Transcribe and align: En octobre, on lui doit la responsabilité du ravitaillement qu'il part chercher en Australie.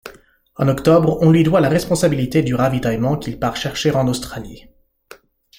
En 0.57 0.67
octobre, 0.67 1.19
on 1.21 1.29
lui 1.29 1.43
doit 1.43 1.61
la 1.61 1.69
responsabilité 1.69 2.41
du 2.41 2.55
ravitaillement 2.55 3.17
qu'il 3.17 3.37
part 3.39 3.55
chercher 3.55 3.91
en 3.91 4.07
Australie. 4.07 4.65